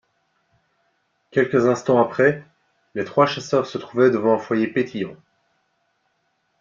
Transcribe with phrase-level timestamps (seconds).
[1.29, 2.43] Quelques instants après,
[2.95, 5.15] les trois chasseurs se trouvaient devant un foyer pétillant.